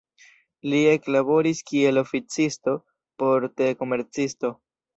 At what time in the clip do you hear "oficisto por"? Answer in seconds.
2.03-3.49